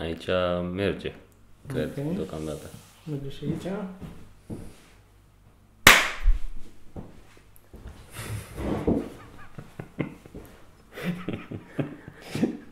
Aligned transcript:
Aici 0.00 0.26
merge, 0.74 1.12
cred, 1.66 1.90
Ok. 1.98 2.14
deocamdată. 2.14 2.66
Merge 3.10 3.30
și 3.36 3.44
aici. 3.44 3.72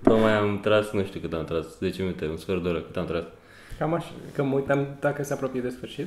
Tocmai 0.02 0.32
am 0.32 0.60
tras, 0.60 0.90
nu 0.90 1.04
știu 1.04 1.20
cât 1.20 1.32
am 1.32 1.44
tras, 1.44 1.78
10 1.78 2.02
minute, 2.02 2.26
un 2.26 2.36
sfert 2.36 2.62
de 2.62 2.68
oră, 2.68 2.80
cât 2.80 2.96
am 2.96 3.06
tras. 3.06 3.22
Cam 3.78 3.94
așa, 3.94 4.10
că 4.34 4.42
mă 4.42 4.54
uitam 4.54 4.86
dacă 5.00 5.22
se 5.22 5.32
apropie 5.32 5.60
de 5.60 5.68
sfârșit. 5.68 6.06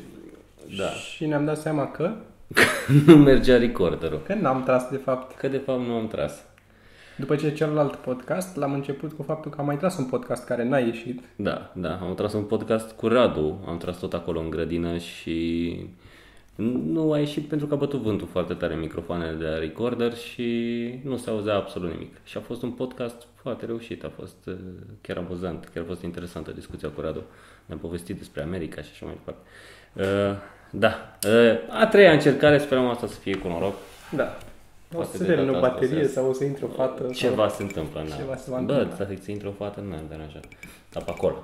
Da. 0.77 0.89
Și 0.89 1.25
ne-am 1.25 1.45
dat 1.45 1.57
seama 1.57 1.91
că, 1.91 2.11
nu 3.05 3.15
mergea 3.15 3.57
recorderul. 3.57 4.21
că 4.25 4.33
n-am 4.33 4.63
tras 4.63 4.89
de 4.89 4.97
fapt. 4.97 5.37
Că 5.37 5.47
de 5.47 5.57
fapt 5.57 5.85
nu 5.85 5.93
am 5.93 6.07
tras. 6.07 6.43
După 7.17 7.35
ce 7.35 7.53
celălalt 7.53 7.95
podcast, 7.95 8.55
l-am 8.55 8.73
început 8.73 9.13
cu 9.13 9.23
faptul 9.23 9.51
că 9.51 9.59
am 9.59 9.65
mai 9.65 9.77
tras 9.77 9.97
un 9.97 10.05
podcast 10.05 10.45
care 10.45 10.63
n-a 10.63 10.77
ieșit. 10.77 11.21
Da, 11.35 11.71
da, 11.75 11.99
am 12.01 12.15
tras 12.15 12.33
un 12.33 12.43
podcast 12.43 12.91
cu 12.91 13.07
Radu, 13.07 13.63
am 13.67 13.77
tras 13.77 13.97
tot 13.97 14.13
acolo 14.13 14.39
în 14.39 14.49
grădină 14.49 14.97
și 14.97 15.75
nu 16.85 17.11
a 17.11 17.19
ieșit 17.19 17.47
pentru 17.47 17.67
că 17.67 17.73
a 17.73 17.77
bătut 17.77 18.01
vântul 18.01 18.27
foarte 18.27 18.53
tare 18.53 18.73
în 18.73 18.79
microfoanele 18.79 19.37
de 19.37 19.45
la 19.45 19.57
recorder 19.57 20.15
și 20.15 20.99
nu 21.03 21.17
se 21.17 21.29
auzea 21.29 21.55
absolut 21.55 21.91
nimic. 21.91 22.15
Și 22.23 22.37
a 22.37 22.41
fost 22.41 22.61
un 22.61 22.71
podcast 22.71 23.27
foarte 23.35 23.65
reușit, 23.65 24.03
a 24.03 24.11
fost 24.19 24.35
uh, 24.45 24.55
chiar 25.01 25.17
amuzant, 25.17 25.69
chiar 25.73 25.83
a 25.83 25.87
fost 25.87 26.01
interesantă 26.01 26.51
discuția 26.51 26.89
cu 26.89 27.01
Radu. 27.01 27.23
Ne-am 27.65 27.79
povestit 27.79 28.17
despre 28.17 28.41
America 28.41 28.81
și 28.81 28.89
așa 28.91 29.05
mai 29.05 29.17
departe. 29.23 29.41
Uh, 29.93 30.37
da, 30.71 31.17
uh, 31.27 31.81
a 31.81 31.87
treia 31.87 32.11
încercare, 32.11 32.57
sperăm 32.57 32.87
asta 32.87 33.07
să 33.07 33.19
fie 33.19 33.37
cu 33.37 33.47
noroc. 33.47 33.75
Da. 34.15 34.37
O 34.93 34.95
Poate 34.95 35.17
să 35.17 35.23
de 35.23 35.29
termin 35.29 35.45
data 35.45 35.57
o 35.57 35.63
asta 35.63 35.73
baterie 35.79 36.05
să- 36.05 36.11
sau 36.11 36.29
o 36.29 36.33
să 36.33 36.43
intre 36.43 36.65
o 36.65 36.67
fată. 36.67 37.07
Ceva 37.13 37.47
se 37.47 37.63
întâmplă, 37.63 38.03
na. 38.09 38.15
Ceva 38.15 38.35
se 38.35 38.49
va 38.51 38.59
Bă, 38.59 38.71
întâmpla. 38.73 38.97
dacă 39.05 39.13
ți 39.13 39.31
intră 39.31 39.47
o 39.47 39.51
fată, 39.51 39.79
nu 39.79 39.87
mi-ar 39.87 40.01
deranja. 40.09 40.39
Dar 40.91 41.03
pe 41.03 41.11
acolo. 41.11 41.43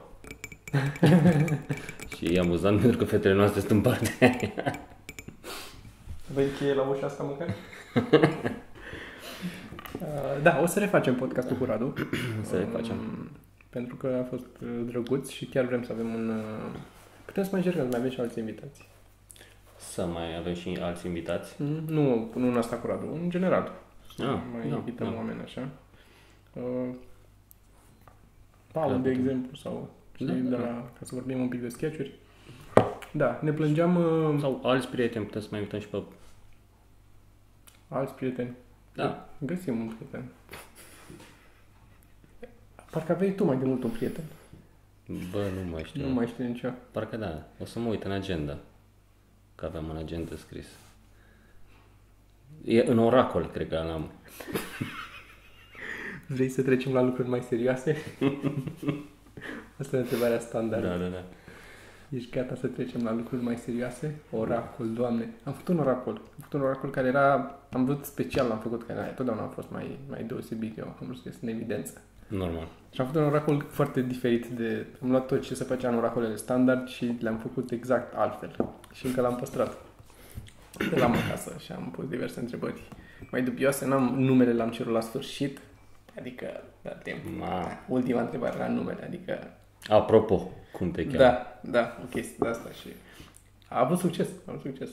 și 2.17 2.25
e 2.33 2.39
amuzant 2.39 2.79
pentru 2.81 2.97
că 2.97 3.03
fetele 3.05 3.33
noastre 3.33 3.59
sunt 3.59 3.71
în 3.71 3.81
partea 3.81 4.11
aia. 4.41 4.79
Vă 6.33 6.41
încheie 6.41 6.73
la 6.73 6.81
ușa 6.81 7.05
asta 7.05 7.23
măcar? 7.23 7.47
Uh, 10.01 10.41
da, 10.41 10.59
o 10.63 10.65
să 10.65 10.79
refacem 10.79 11.15
podcastul 11.15 11.55
cu 11.57 11.65
Radu. 11.65 11.93
Să 12.49 12.55
le 12.57 12.67
facem. 12.73 12.95
Um, 12.97 13.29
Pentru 13.69 13.95
că 13.95 14.07
a 14.21 14.23
fost 14.29 14.45
uh, 14.61 14.69
drăguț 14.85 15.29
și 15.29 15.45
chiar 15.45 15.65
vrem 15.65 15.83
să 15.83 15.91
avem 15.91 16.13
un... 16.13 16.29
uh, 16.29 16.79
Putem 17.25 17.43
să 17.43 17.49
mai 17.51 17.59
încercăm 17.59 17.83
să 17.83 17.89
mai 17.91 17.99
avem 17.99 18.11
și 18.11 18.19
alți 18.19 18.39
invitați. 18.39 18.87
Să 19.91 20.05
mai 20.05 20.37
avem 20.37 20.53
și 20.53 20.77
alți 20.81 21.05
invitați. 21.05 21.61
Mm, 21.61 21.83
Nu, 21.87 22.31
nu 22.35 22.47
în 22.47 22.57
asta 22.57 22.75
cu 22.75 22.87
Radu, 22.87 23.13
în 23.13 23.29
general. 23.29 23.71
Să 24.17 24.23
Ah, 24.23 24.39
mai 24.53 24.69
da, 24.69 24.75
invităm 24.75 25.09
da. 25.09 25.15
oameni 25.15 25.41
așa. 25.41 25.69
Uh, 26.53 26.89
Paul, 28.71 28.91
Da, 28.91 28.97
de 28.97 29.09
putem. 29.09 29.11
exemplu, 29.27 29.55
sau 29.57 29.89
știi, 30.13 30.25
Da, 30.25 30.33
de 30.33 30.39
da. 30.49 30.57
la, 30.57 30.65
ca 30.67 30.99
să 31.01 31.15
vorbim 31.15 31.39
un 31.41 31.47
pic 31.47 31.61
de 31.61 31.69
sketchuri. 31.69 32.13
Da, 33.13 33.39
ne 33.41 33.51
plângeam 33.51 33.95
uh, 33.95 34.39
Sau 34.39 34.59
alți 34.63 34.87
prieteni, 34.87 35.25
putem 35.25 35.41
să 35.41 35.47
mai 35.51 35.59
invităm 35.59 35.79
și 35.81 35.87
pe... 35.87 36.01
alți 37.87 38.13
prieteni. 38.13 38.55
Da. 38.93 39.29
Găsim 39.37 39.79
un 39.79 39.87
prieten. 39.95 40.25
Parcă 42.91 43.11
aveai 43.11 43.31
tu 43.31 43.43
mai 43.45 43.57
de 43.57 43.65
mult 43.65 43.83
un 43.83 43.89
prieten. 43.89 44.23
Bă, 45.31 45.45
nu 45.63 45.69
mai 45.71 45.83
știu. 45.83 46.07
Nu 46.07 46.13
mai 46.13 46.27
știu 46.27 46.43
nicio. 46.45 46.69
Parcă 46.91 47.17
da. 47.17 47.43
O 47.59 47.65
să 47.65 47.79
mă 47.79 47.89
uit 47.89 48.03
în 48.03 48.11
agenda. 48.11 48.57
Că 49.57 49.65
aveam 49.65 49.89
în 49.89 49.97
agenda 49.97 50.35
scris. 50.35 50.67
E 52.63 52.83
în 52.87 52.99
oracol, 52.99 53.49
cred 53.53 53.69
că 53.69 53.75
l-am. 53.75 54.11
Vrei 56.35 56.49
să 56.49 56.61
trecem 56.61 56.93
la 56.93 57.01
lucruri 57.01 57.29
mai 57.29 57.41
serioase? 57.41 57.97
Asta 59.79 59.97
e 59.97 59.99
întrebarea 59.99 60.39
standard. 60.39 60.83
Da, 60.83 60.97
da, 60.97 61.07
da. 61.07 61.23
Ești 62.09 62.31
gata 62.31 62.55
să 62.55 62.67
trecem 62.67 63.03
la 63.03 63.13
lucruri 63.13 63.43
mai 63.43 63.55
serioase? 63.55 64.15
Oracol, 64.31 64.93
doamne. 64.93 65.29
Am 65.43 65.53
făcut 65.53 65.67
un 65.67 65.79
oracol. 65.79 66.13
Am 66.13 66.33
făcut 66.35 66.53
un 66.53 66.61
oracol 66.61 66.89
care 66.89 67.07
era... 67.07 67.55
Am 67.71 67.85
vrut 67.85 68.05
special, 68.05 68.47
l-am 68.47 68.59
făcut, 68.59 68.83
care 68.83 69.13
totdeauna 69.15 69.43
a 69.43 69.47
fost 69.47 69.69
mai, 69.69 69.99
mai 70.09 70.23
deosebit. 70.23 70.77
Eu 70.77 70.85
am 70.85 70.95
vrut 70.99 71.17
să 71.17 71.23
ies 71.25 71.37
în 71.41 71.47
evidență. 71.47 72.01
Normal. 72.27 72.67
Și 72.91 73.01
am 73.01 73.07
făcut 73.07 73.21
un 73.21 73.27
oracol 73.27 73.65
foarte 73.69 74.01
diferit 74.01 74.45
de... 74.45 74.85
Am 75.03 75.09
luat 75.09 75.25
tot 75.25 75.41
ce 75.41 75.55
se 75.55 75.63
făcea 75.63 75.89
în 75.89 75.97
oracolele 75.97 76.35
standard 76.35 76.87
și 76.87 77.15
le-am 77.19 77.37
făcut 77.37 77.71
exact 77.71 78.13
altfel. 78.15 78.55
Și 78.97 79.05
încă 79.05 79.21
l-am 79.21 79.35
păstrat. 79.35 79.77
L-am 80.95 81.15
acasă 81.15 81.55
și 81.59 81.71
am 81.71 81.91
pus 81.91 82.07
diverse 82.07 82.39
întrebări 82.39 82.81
mai 83.31 83.43
dubioase. 83.43 83.85
N-am, 83.85 84.19
numele 84.19 84.53
l-am 84.53 84.71
cerut 84.71 84.93
la 84.93 85.01
sfârșit. 85.01 85.59
Adică, 86.17 86.63
da, 86.81 86.89
timp. 86.89 87.17
Ma. 87.39 87.79
Ultima 87.87 88.21
întrebare 88.21 88.55
era 88.55 88.67
numele, 88.67 89.03
adică... 89.03 89.51
Apropo, 89.87 90.51
cum 90.71 90.91
te 90.91 91.03
cheamă? 91.05 91.17
Da, 91.17 91.59
da, 91.63 91.97
o 92.03 92.05
chestie 92.05 92.35
de 92.39 92.47
asta 92.47 92.69
și... 92.71 92.87
A 93.67 93.79
avut 93.79 93.99
succes, 93.99 94.27
a 94.27 94.51
avut 94.51 94.61
succes. 94.61 94.89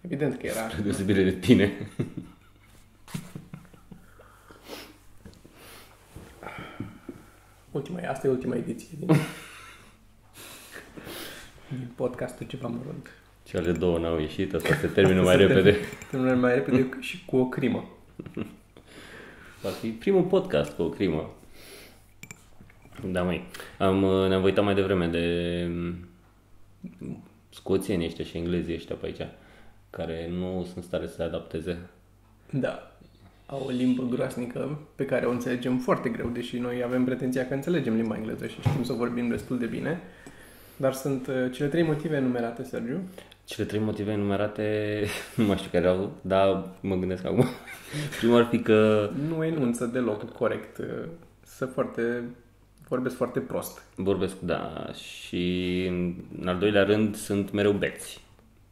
Evident 0.00 0.38
că 0.38 0.46
era... 0.46 0.68
Spre 0.68 0.82
deosebire 0.82 1.22
de 1.22 1.32
tine. 1.32 1.72
Ultima, 7.70 8.08
asta 8.08 8.26
e 8.26 8.30
ultima 8.30 8.54
ediție 8.54 8.88
din, 8.98 9.06
din 11.68 11.92
podcastul 11.94 12.46
Ceva 12.46 12.68
Mărunt. 12.68 13.08
Cele 13.46 13.72
două 13.72 13.98
n-au 13.98 14.18
ieșit, 14.18 14.54
asta 14.54 14.74
se 14.74 14.86
termină 14.94 15.22
mai 15.22 15.36
Se 15.36 15.42
repede. 15.42 15.76
Terminăm 16.10 16.38
mai 16.38 16.54
repede 16.54 16.88
și 17.00 17.24
cu 17.24 17.36
o 17.36 17.46
crimă. 17.46 17.88
Va 19.62 19.68
fi 19.68 19.88
primul 19.88 20.22
podcast 20.22 20.72
cu 20.72 20.82
o 20.82 20.88
crimă. 20.88 21.34
Da, 23.04 23.22
măi. 23.22 23.44
Am, 23.78 24.02
uh, 24.02 24.28
ne-am 24.28 24.42
uitat 24.42 24.64
mai 24.64 24.74
devreme 24.74 25.06
de 25.06 25.66
mm, 25.70 25.94
scoțienii 27.50 28.06
ăștia 28.06 28.24
și 28.24 28.36
englezii 28.36 28.74
ăștia 28.74 28.96
pe 28.96 29.06
aici, 29.06 29.28
care 29.90 30.30
nu 30.38 30.62
sunt 30.64 30.76
în 30.76 30.82
stare 30.82 31.06
să 31.06 31.14
se 31.14 31.22
adapteze. 31.22 31.78
Da. 32.50 32.96
Au 33.46 33.62
o 33.66 33.70
limbă 33.70 34.02
groasnică 34.02 34.78
pe 34.94 35.04
care 35.04 35.26
o 35.26 35.30
înțelegem 35.30 35.78
foarte 35.78 36.08
greu, 36.08 36.28
deși 36.28 36.58
noi 36.58 36.82
avem 36.84 37.04
pretenția 37.04 37.48
că 37.48 37.54
înțelegem 37.54 37.94
limba 37.94 38.16
engleză 38.16 38.46
și 38.46 38.60
știm 38.60 38.84
să 38.84 38.92
vorbim 38.92 39.28
destul 39.28 39.58
de 39.58 39.66
bine. 39.66 40.00
Dar 40.76 40.92
sunt 40.92 41.26
uh, 41.26 41.34
cele 41.52 41.68
trei 41.68 41.82
motive 41.82 42.16
enumerate, 42.16 42.62
Sergiu. 42.62 43.00
Cele 43.44 43.66
trei 43.66 43.80
motive 43.80 44.12
enumerate, 44.12 45.04
nu 45.36 45.44
mai 45.44 45.56
știu 45.56 45.70
care 45.72 45.84
erau, 45.84 46.12
dar 46.20 46.68
mă 46.80 46.94
gândesc 46.96 47.24
acum. 47.24 47.44
Primul 48.18 48.38
ar 48.38 48.46
fi 48.50 48.58
că 48.60 49.10
Nu 49.28 49.44
enunță 49.44 49.86
deloc 49.86 50.32
corect. 50.32 50.78
uh, 50.78 50.86
Să 51.44 51.66
foarte... 51.66 52.24
Vorbesc 52.88 53.16
foarte 53.16 53.40
prost. 53.40 53.82
vorbesc, 53.96 54.40
da, 54.40 54.90
și 54.92 55.84
în 56.40 56.48
al 56.48 56.58
doilea 56.58 56.82
rând 56.84 57.16
sunt 57.16 57.52
mereu 57.52 57.72
beți. 57.72 58.24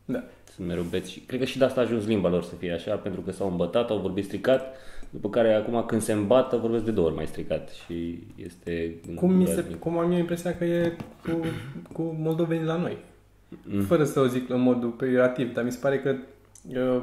Da. 0.04 0.24
Sunt 0.54 0.66
mereu 0.66 0.82
beți 0.82 1.10
și 1.10 1.20
cred 1.20 1.40
că 1.40 1.46
și 1.46 1.58
de 1.58 1.64
asta 1.64 1.80
a 1.80 1.84
ajuns 1.84 2.06
limba 2.06 2.28
lor 2.28 2.42
să 2.42 2.54
fie 2.54 2.72
așa, 2.72 2.94
pentru 2.94 3.20
că 3.20 3.32
s-au 3.32 3.48
îmbătat, 3.50 3.90
au 3.90 3.98
vorbit 3.98 4.24
stricat, 4.24 4.76
după 5.14 5.28
care 5.28 5.52
acum 5.52 5.84
când 5.86 6.02
se 6.02 6.12
îmbată 6.12 6.56
vorbesc 6.56 6.84
de 6.84 6.90
două 6.90 7.06
ori 7.06 7.16
mai 7.16 7.26
stricat 7.26 7.70
și 7.70 8.18
este... 8.36 8.94
Cum, 9.14 9.32
mi 9.32 9.46
se, 9.46 9.52
groaznic. 9.52 9.78
cum 9.78 9.98
am 9.98 10.12
eu 10.12 10.18
impresia 10.18 10.56
că 10.56 10.64
e 10.64 10.96
cu, 11.22 11.46
cu 11.92 12.16
moldovenii 12.18 12.66
la 12.66 12.76
noi. 12.76 12.96
Mm. 13.62 13.80
Fără 13.82 14.04
să 14.04 14.20
o 14.20 14.26
zic 14.26 14.50
în 14.50 14.60
modul 14.60 14.88
peiorativ, 14.88 15.52
dar 15.52 15.64
mi 15.64 15.72
se 15.72 15.78
pare 15.80 16.00
că 16.00 16.14
uh, 16.68 17.02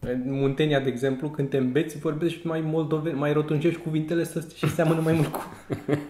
în 0.00 0.22
Muntenia, 0.26 0.80
de 0.80 0.88
exemplu, 0.88 1.28
când 1.28 1.48
te 1.48 1.56
îmbeți, 1.56 1.98
vorbești 1.98 2.46
mai 2.46 2.60
moldoveni, 2.60 3.18
mai 3.18 3.32
rotunjești 3.32 3.80
cuvintele 3.80 4.24
să 4.24 4.44
și 4.56 4.68
seamănă 4.68 5.00
mai 5.00 5.12
mult 5.12 5.26
cu... 5.26 5.40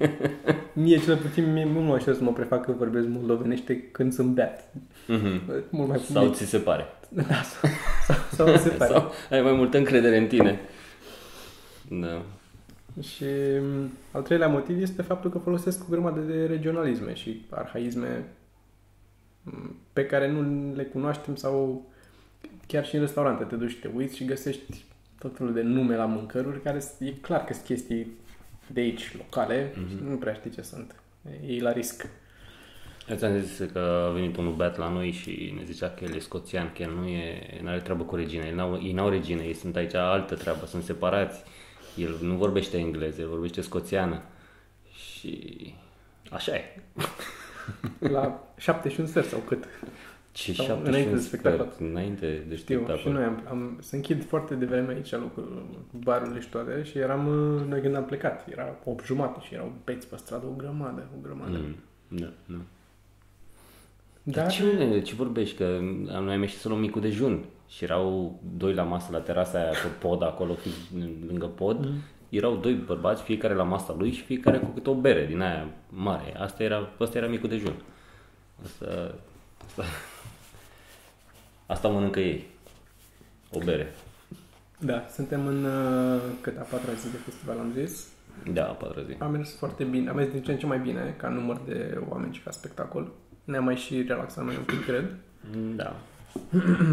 mie, 0.82 0.98
cel 0.98 1.16
puțin, 1.16 1.52
mie 1.52 1.64
nu 1.64 1.80
mă 1.80 1.98
știu 1.98 2.12
să 2.12 2.22
mă 2.22 2.32
prefac 2.32 2.64
că 2.64 2.72
vorbesc 2.78 3.06
moldovenește 3.08 3.82
când 3.92 4.12
sunt 4.12 4.28
beat. 4.28 4.74
Mhm. 5.06 5.42
Mult 5.70 5.88
mai 5.88 5.98
Sau 5.98 6.28
ți 6.28 6.44
se 6.44 6.58
pare. 6.58 6.84
Da, 7.08 7.22
sau, 7.22 7.70
sau, 8.06 8.46
sau 8.46 8.56
se 8.56 8.68
pare. 8.78 8.92
Sau 8.92 9.12
ai 9.30 9.42
mai 9.42 9.52
multă 9.52 9.76
încredere 9.76 10.18
în 10.18 10.26
tine. 10.26 10.60
Da. 11.90 12.22
Și 13.02 13.24
m, 13.60 13.90
al 14.12 14.22
treilea 14.22 14.48
motiv 14.48 14.80
este 14.80 15.02
faptul 15.02 15.30
că 15.30 15.38
folosesc 15.38 15.82
o 15.82 15.90
grămadă 15.90 16.20
de 16.20 16.46
regionalisme 16.46 17.14
și 17.14 17.44
arhaisme 17.50 18.24
m, 19.42 19.76
pe 19.92 20.06
care 20.06 20.30
nu 20.30 20.72
le 20.74 20.82
cunoaștem 20.84 21.36
sau 21.36 21.86
chiar 22.66 22.86
și 22.86 22.94
în 22.94 23.00
restaurante 23.00 23.44
te 23.44 23.56
duci 23.56 23.70
și 23.70 23.76
te 23.76 23.88
uiți 23.96 24.16
și 24.16 24.24
găsești 24.24 24.84
tot 25.18 25.36
felul 25.36 25.52
de 25.52 25.62
nume 25.62 25.96
la 25.96 26.04
mâncăruri 26.04 26.62
care 26.62 26.78
s- 26.78 27.00
e 27.00 27.10
clar 27.12 27.44
că 27.44 27.52
sunt 27.52 27.64
chestii 27.64 28.06
de 28.72 28.80
aici, 28.80 29.16
locale, 29.16 29.72
Mhm. 29.76 29.88
și 29.88 29.94
nu 30.08 30.16
prea 30.16 30.34
știi 30.34 30.50
ce 30.50 30.62
sunt. 30.62 30.94
E 31.46 31.60
la 31.60 31.72
risc. 31.72 32.06
Eu 33.08 33.16
ți-am 33.16 33.38
zis 33.38 33.70
că 33.72 33.78
a 33.78 34.12
venit 34.12 34.36
unul 34.36 34.54
beat 34.54 34.76
la 34.76 34.88
noi 34.88 35.10
și 35.10 35.54
ne 35.56 35.64
zicea 35.64 35.88
că 35.88 36.04
el 36.04 36.14
e 36.14 36.18
scoțian, 36.18 36.72
că 36.76 36.82
el 36.82 36.90
nu 36.94 37.06
e, 37.06 37.58
nu 37.62 37.68
are 37.68 37.80
treabă 37.80 38.02
cu 38.02 38.14
regina, 38.16 38.44
ei 38.44 38.54
n-au, 38.54 38.80
ei 38.82 38.92
n-au 38.92 39.08
regină, 39.08 39.42
ei 39.42 39.54
sunt 39.54 39.76
aici 39.76 39.94
altă 39.94 40.34
treabă, 40.34 40.66
sunt 40.66 40.82
separați. 40.82 41.42
El 42.00 42.16
nu 42.22 42.34
vorbește 42.36 42.78
engleză, 42.78 43.20
el 43.20 43.28
vorbește 43.28 43.60
scoțiană. 43.60 44.22
Și 44.92 45.74
așa 46.30 46.54
e. 46.54 46.62
La 48.16 48.52
șapte 48.56 48.88
și 48.88 49.00
un 49.00 49.06
sfert 49.06 49.28
sau 49.28 49.38
cât. 49.38 49.64
Ce 50.32 50.52
Sau 50.52 50.64
7 50.66 50.88
înainte 50.88 51.00
și 51.08 51.14
un 51.14 51.14
de 51.20 51.20
spectacol. 51.26 51.66
sfert, 51.66 51.80
înainte 51.90 52.44
de 52.48 52.56
Știu, 52.56 52.74
spectacol. 52.76 53.00
și 53.02 53.08
noi 53.08 53.22
am, 53.24 53.42
am, 53.48 53.78
să 53.80 53.94
închid 53.94 54.24
foarte 54.28 54.54
devreme 54.54 54.92
aici 54.92 55.12
lucrul, 55.12 55.62
barurile 56.04 56.40
și 56.40 56.48
toate 56.48 56.82
și 56.82 56.98
eram, 56.98 57.26
uh, 57.26 57.66
noi 57.68 57.80
când 57.80 57.94
am 57.96 58.04
plecat, 58.04 58.48
era 58.50 58.76
8 58.84 59.04
jumate 59.04 59.38
și 59.46 59.54
erau 59.54 59.72
beți 59.84 60.06
pe 60.06 60.16
stradă, 60.16 60.46
o 60.46 60.54
grămadă, 60.56 61.06
o 61.16 61.20
grămadă. 61.22 61.58
Mm, 61.58 61.76
da, 62.08 62.28
da. 62.46 62.56
Dar, 64.30 64.42
Dar 64.42 64.52
ce, 64.52 64.62
mă, 64.88 64.98
ce 64.98 65.14
vorbești? 65.14 65.56
Că 65.56 65.64
am- 66.14 66.24
noi 66.24 66.34
am 66.34 66.40
ieșit 66.40 66.58
să 66.58 66.68
luăm 66.68 66.80
micul 66.80 67.00
dejun 67.00 67.44
și 67.68 67.84
erau 67.84 68.40
doi 68.56 68.74
la 68.74 68.82
masă 68.82 69.08
la 69.12 69.18
terasa 69.18 69.58
aia 69.58 69.70
pe 69.70 70.06
pod 70.06 70.22
acolo, 70.22 70.54
fi- 70.54 70.98
lângă 71.26 71.46
pod. 71.46 71.84
Mm. 71.86 71.94
Erau 72.28 72.56
doi 72.56 72.74
bărbați, 72.74 73.22
fiecare 73.22 73.54
la 73.54 73.62
masa 73.62 73.94
lui 73.98 74.12
și 74.12 74.22
fiecare 74.22 74.58
cu 74.58 74.66
câte 74.66 74.90
o 74.90 74.94
bere 74.94 75.26
din 75.26 75.40
aia 75.40 75.66
mare. 75.88 76.36
Asta 76.38 76.62
era, 76.62 76.88
asta 76.98 77.18
era 77.18 77.26
micul 77.26 77.48
dejun. 77.48 77.74
Asta, 78.64 79.14
asta, 79.66 79.84
asta 81.66 81.88
mănâncă 81.88 82.20
ei. 82.20 82.46
O 83.52 83.58
bere. 83.58 83.94
da, 84.78 85.06
suntem 85.14 85.46
în 85.46 85.64
uh, 85.64 86.20
cât 86.40 86.58
a 86.58 86.62
patra 86.62 86.92
zi 86.92 87.10
de 87.10 87.16
festival, 87.16 87.58
am 87.58 87.72
zis. 87.76 88.06
Da, 88.52 88.64
a 88.68 88.72
patra 88.72 89.02
zi. 89.02 89.16
A 89.18 89.26
mers 89.26 89.56
foarte 89.56 89.84
bine, 89.84 90.10
a 90.10 90.12
mers 90.12 90.30
din 90.30 90.42
ce 90.42 90.52
în 90.52 90.58
ce 90.58 90.66
mai 90.66 90.78
bine, 90.78 91.14
ca 91.18 91.28
număr 91.28 91.60
de 91.66 92.00
oameni 92.08 92.34
și 92.34 92.40
ca 92.42 92.50
spectacol. 92.50 93.12
Ne-am 93.44 93.64
mai 93.64 93.76
și 93.76 94.02
relaxat 94.02 94.44
noi 94.44 94.56
un 94.56 94.64
pic, 94.64 94.84
cred. 94.84 95.14
Da. 95.76 95.96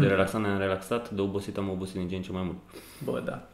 De 0.00 0.06
relaxat 0.06 0.40
ne-am 0.40 0.58
relaxat, 0.58 1.10
de 1.10 1.20
obosit 1.20 1.56
am 1.56 1.68
obosit 1.68 1.96
din 1.96 2.08
ce 2.08 2.16
în 2.16 2.22
ce 2.22 2.32
mai 2.32 2.42
mult. 2.42 2.56
Bă, 3.04 3.22
da. 3.24 3.48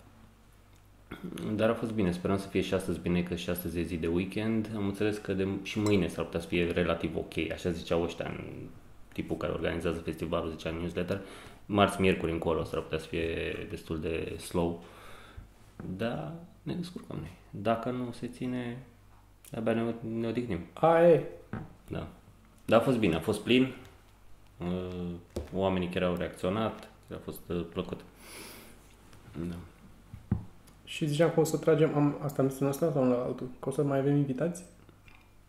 Dar 1.54 1.70
a 1.70 1.74
fost 1.74 1.92
bine, 1.92 2.10
sperăm 2.10 2.38
să 2.38 2.48
fie 2.48 2.60
și 2.60 2.74
astăzi 2.74 3.00
bine, 3.00 3.22
că 3.22 3.34
și 3.34 3.50
astăzi 3.50 3.78
e 3.78 3.82
zi 3.82 3.96
de 3.96 4.06
weekend. 4.06 4.70
Am 4.76 4.86
înțeles 4.86 5.18
că 5.18 5.32
de, 5.32 5.48
și 5.62 5.80
mâine 5.80 6.06
s-ar 6.06 6.24
putea 6.24 6.40
să 6.40 6.46
fie 6.46 6.70
relativ 6.70 7.16
ok, 7.16 7.50
așa 7.52 7.70
ziceau 7.70 8.02
ăștia 8.02 8.26
în 8.28 8.44
tipul 9.12 9.36
care 9.36 9.52
organizează 9.52 9.98
festivalul, 9.98 10.50
zicea 10.50 10.70
în 10.70 10.76
newsletter. 10.76 11.20
Marți, 11.66 12.00
miercuri 12.00 12.32
încolo 12.32 12.64
s-ar 12.64 12.80
putea 12.80 12.98
să 12.98 13.06
fie 13.06 13.66
destul 13.70 14.00
de 14.00 14.36
slow. 14.38 14.84
Dar 15.96 16.32
ne 16.62 16.74
descurcăm 16.74 17.16
noi. 17.16 17.32
Dacă 17.50 17.90
nu 17.90 18.12
se 18.12 18.26
ține, 18.26 18.78
abia 19.56 19.72
ne, 19.72 19.94
ne 20.18 20.26
odihnim. 20.26 20.60
A, 20.72 21.00
e. 21.00 21.22
Da. 21.88 22.06
Dar 22.64 22.80
a 22.80 22.82
fost 22.82 22.98
bine, 22.98 23.14
a 23.14 23.20
fost 23.20 23.40
plin. 23.40 23.74
Uh, 24.58 25.10
Oamenii 25.54 25.88
chiar 25.88 26.02
au 26.02 26.16
reacționat, 26.16 26.88
a 27.12 27.18
fost 27.24 27.40
uh, 27.48 27.64
plăcut. 27.72 28.00
Da. 29.48 29.54
Și 30.84 31.06
ziceam 31.06 31.30
că 31.30 31.40
o 31.40 31.44
să 31.44 31.56
tragem, 31.56 31.94
am, 31.94 32.18
asta 32.22 32.42
am 32.42 32.48
zis 32.48 32.58
în 32.58 32.66
ăsta 32.66 32.92
sau 32.92 33.08
la 33.08 33.22
altul, 33.22 33.48
că 33.60 33.68
o 33.68 33.72
să 33.72 33.82
mai 33.82 33.98
avem 33.98 34.16
invitați? 34.16 34.64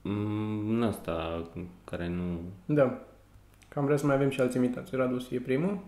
Mm, 0.02 0.70
În 0.70 0.84
asta 0.84 1.44
care 1.84 2.08
nu... 2.08 2.40
Da. 2.66 3.00
Că 3.68 3.80
am 3.80 3.86
vrea 3.86 3.98
să 3.98 4.06
mai 4.06 4.16
avem 4.16 4.30
și 4.30 4.42
alți 4.42 4.56
invitați. 4.56 4.96
Radu 4.96 5.28
e 5.30 5.40
primul, 5.40 5.80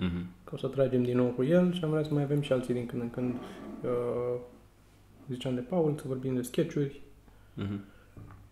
Mhm. 0.00 0.26
că 0.44 0.50
o 0.54 0.56
să 0.56 0.66
tragem 0.66 1.02
din 1.02 1.16
nou 1.16 1.26
cu 1.26 1.42
el 1.44 1.72
și 1.74 1.84
am 1.84 1.90
vrea 1.90 2.02
să 2.02 2.14
mai 2.14 2.22
avem 2.22 2.40
și 2.40 2.52
alții 2.52 2.74
din 2.74 2.86
când 2.86 3.02
în 3.02 3.10
când. 3.10 3.34
Uh, 3.82 4.40
ziceam 5.30 5.54
de 5.54 5.60
Paul, 5.60 5.94
să 5.98 6.04
vorbim 6.06 6.34
de 6.34 6.42
sketchuri, 6.42 7.00
Mhm. 7.54 7.80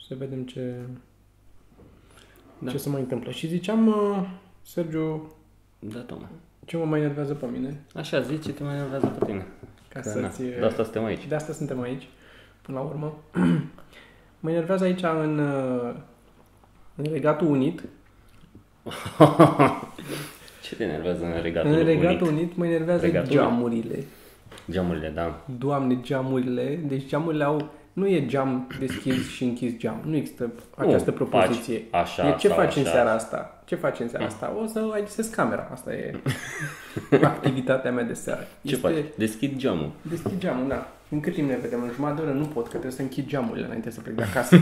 să 0.08 0.14
vedem 0.18 0.44
ce, 0.44 0.74
Da. 2.58 2.70
ce 2.70 2.76
se 2.78 2.88
mai 2.88 3.00
întâmplă. 3.00 3.30
Și 3.30 3.46
ziceam, 3.46 3.86
uh, 3.86 4.28
Sergiu, 4.62 5.32
Da, 5.78 5.98
Toma. 5.98 6.28
ce 6.64 6.76
mă 6.76 6.84
mai 6.84 7.00
enervează 7.00 7.34
pe 7.34 7.46
mine? 7.46 7.84
Așa, 7.94 8.20
zici 8.20 8.44
ce 8.44 8.52
te 8.52 8.62
mai 8.62 8.74
enervează 8.74 9.06
pe 9.06 9.24
tine. 9.24 9.46
Ca 9.88 10.00
Că, 10.00 10.08
să-ți... 10.08 10.42
na, 10.42 10.48
De 10.48 10.64
asta 10.64 10.82
suntem 10.82 11.04
aici. 11.04 11.26
De 11.26 11.34
asta 11.34 11.52
suntem 11.52 11.80
aici, 11.80 12.08
până 12.62 12.78
la 12.78 12.84
urmă. 12.84 13.14
mă 14.40 14.50
enervează 14.50 14.84
aici 14.84 15.02
în, 15.02 15.38
uh, 15.38 15.94
în 16.94 17.04
Regatul 17.04 17.46
Unit. 17.46 17.82
Ce 20.68 20.74
te 20.74 20.82
enervează 20.84 21.24
în 21.24 21.42
regatul 21.42 21.70
în 21.70 21.84
Regatul 21.84 22.26
Unit? 22.26 22.38
Unit 22.40 22.56
mă 22.56 22.66
enervează 22.66 23.04
Regatul 23.04 23.30
geamurile. 23.32 24.04
Geamurile, 24.70 25.12
da. 25.14 25.40
Doamne, 25.58 25.98
geamurile. 26.02 26.78
Deci 26.86 27.06
geamurile 27.08 27.44
au... 27.44 27.68
Nu 27.92 28.08
e 28.08 28.26
geam 28.26 28.70
deschis 28.78 29.28
și 29.28 29.44
închis 29.44 29.76
geam. 29.76 30.00
Nu 30.04 30.16
există 30.16 30.50
această 30.76 31.10
Nu, 31.10 31.16
propoziție. 31.16 31.82
faci 31.90 32.00
așa 32.00 32.28
e 32.28 32.34
ce 32.38 32.48
sau 32.48 32.56
faci 32.56 32.76
în 32.76 32.82
așa. 32.82 32.90
seara 32.90 33.12
asta? 33.12 33.62
Ce 33.64 33.74
faci 33.74 34.00
în 34.00 34.08
seara 34.08 34.24
asta? 34.24 34.56
O 34.62 34.66
să 34.66 34.84
agisezi 35.02 35.34
camera. 35.34 35.68
Asta 35.72 35.92
e 35.92 36.14
activitatea 37.22 37.90
mea 37.92 38.04
de 38.04 38.14
seară. 38.14 38.46
Ce 38.64 38.76
faci? 38.76 38.94
Deschid 39.16 39.56
geamul. 39.56 39.90
Deschid 40.02 40.38
geamul, 40.38 40.68
da. 40.68 40.88
În 41.08 41.20
cât 41.20 41.34
timp 41.34 41.48
ne 41.48 41.58
vedem? 41.62 41.82
În 41.82 41.90
jumătate 41.94 42.20
de 42.22 42.26
oră? 42.28 42.38
Nu 42.38 42.44
pot, 42.44 42.62
că 42.64 42.70
trebuie 42.70 42.92
să 42.92 43.02
închid 43.02 43.26
geamurile 43.26 43.66
înainte 43.66 43.90
să 43.90 44.00
plec 44.00 44.14
de 44.14 44.22
acasă. 44.22 44.56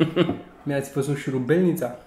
Mi-ați 0.66 0.92
văzut 0.92 1.16
și 1.16 1.30
rubelnița? 1.30 1.98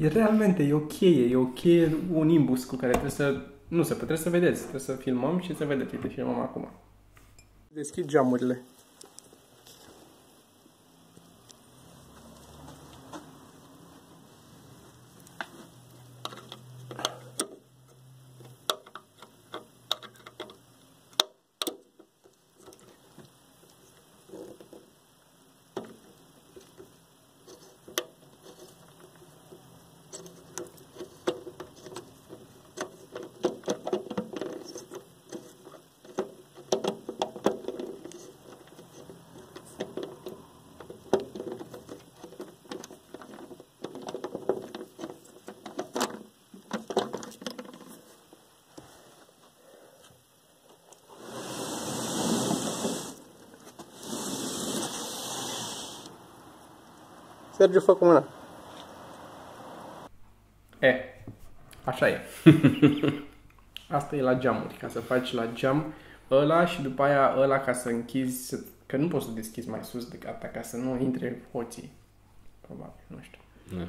E 0.00 0.08
realmente, 0.08 0.62
e 0.62 0.72
o 0.72 0.86
cheie, 0.86 1.30
e 1.30 1.36
o 1.36 1.46
cheie, 1.46 1.96
un 2.12 2.28
imbus 2.28 2.64
cu 2.64 2.76
care 2.76 2.90
trebuie 2.90 3.10
să... 3.10 3.46
Nu 3.68 3.82
se 3.82 3.94
trebuie 3.94 4.16
să 4.16 4.30
vedeți, 4.30 4.60
trebuie 4.60 4.80
să 4.80 4.92
filmăm 4.92 5.40
și 5.40 5.56
să 5.56 5.64
vedeți. 5.64 5.94
Uite, 5.94 6.08
filmăm 6.08 6.38
acum. 6.38 6.68
Deschid 7.68 8.06
geamurile. 8.06 8.62
Sergiu, 57.58 57.80
fă 57.80 57.94
cu 57.94 58.04
mâna. 58.04 58.28
E, 60.78 60.94
așa 61.84 62.08
e. 62.08 62.20
Asta 63.98 64.16
e 64.16 64.20
la 64.22 64.34
geamuri, 64.34 64.74
ca 64.74 64.88
să 64.88 65.00
faci 65.00 65.32
la 65.32 65.46
geam 65.52 65.92
ăla 66.30 66.66
și 66.66 66.82
după 66.82 67.02
aia 67.02 67.34
ăla 67.38 67.58
ca 67.60 67.72
să 67.72 67.88
închizi, 67.88 68.46
să- 68.48 68.60
că 68.86 68.96
nu 68.96 69.08
poți 69.08 69.24
să 69.26 69.30
deschizi 69.30 69.68
mai 69.68 69.80
sus 69.82 70.08
decât 70.08 70.28
atât, 70.28 70.52
ca 70.52 70.62
să 70.62 70.76
nu 70.76 70.98
intre 71.00 71.42
hoții. 71.52 71.92
Probabil, 72.60 73.02
nu 73.06 73.16
știu. 73.20 73.40
Da. 73.78 73.84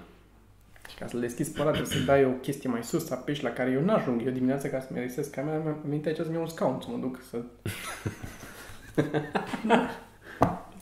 Și 0.90 0.96
ca 0.98 1.08
să-l 1.08 1.20
deschizi 1.20 1.52
pe 1.52 1.62
ăla 1.62 1.72
trebuie 1.72 1.94
să 1.98 2.04
dai 2.06 2.26
o 2.26 2.30
chestie 2.30 2.70
mai 2.70 2.84
sus, 2.84 3.06
să 3.06 3.14
apeși 3.14 3.44
la 3.44 3.50
care 3.50 3.72
eu 3.72 3.82
n-ajung. 3.82 4.26
Eu 4.26 4.32
dimineața 4.32 4.68
ca 4.70 4.80
să-mi 4.80 5.00
regisez 5.00 5.28
camera, 5.28 5.58
mi-am 5.58 5.78
venit 5.86 6.06
aici 6.06 6.16
să-mi 6.16 6.34
iau 6.34 6.42
un 6.42 6.48
scaun, 6.48 6.82
să 6.82 6.88
mă 6.90 6.98
duc 6.98 7.20
să... 7.30 7.42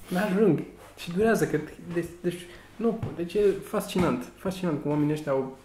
N-ajung. 0.10 0.64
Și 0.98 1.12
durează, 1.12 1.48
că... 1.48 1.60
Deci, 1.94 2.06
deci, 2.22 2.46
nu, 2.78 3.00
deci 3.16 3.34
e 3.34 3.42
fascinant. 3.64 4.24
Fascinant 4.36 4.82
cum 4.82 4.92
oamenii 4.92 5.14
ăștia 5.14 5.32
au, 5.32 5.58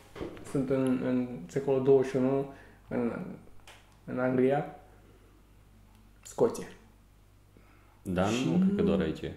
sunt 0.50 0.71
în, 0.71 1.00
în 1.07 1.28
secolul 1.47 1.85
21, 1.85 2.47
în, 2.88 3.12
în 4.04 4.19
Anglia, 4.19 4.76
Scoția. 6.23 6.66
Dar 8.02 8.28
Și 8.28 8.49
nu, 8.49 8.57
cred 8.57 8.75
că 8.76 8.81
nu- 8.83 8.87
doar 8.88 9.00
aici 9.00 9.21
e. 9.21 9.33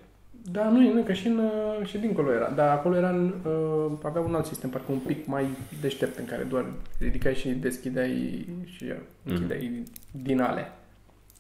Da, 0.52 0.70
nu 0.70 0.84
e, 0.84 0.94
nu, 0.94 1.04
că 1.04 1.14
și, 1.14 1.28
în, 1.28 1.38
uh, 1.38 1.86
și 1.88 1.98
dincolo 1.98 2.32
era. 2.32 2.50
Dar 2.50 2.70
acolo 2.78 2.96
era, 2.96 3.10
în, 3.10 3.34
uh, 3.46 3.92
avea 4.04 4.22
un 4.22 4.36
alt 4.36 4.46
sistem, 4.46 4.70
parcă 4.70 4.92
un 4.92 5.00
pic 5.00 5.26
mai 5.26 5.46
deștept, 5.82 6.18
în 6.18 6.26
care 6.26 6.44
doar 6.44 6.66
ridicai 7.00 7.36
și 7.36 7.50
deschideai 7.50 8.46
și 8.64 8.94
închideai 9.24 9.84
din 10.12 10.42
ale. 10.42 10.72